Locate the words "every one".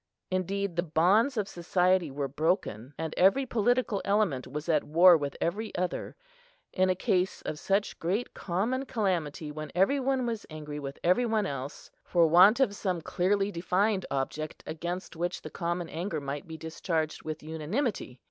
9.75-10.25, 11.03-11.45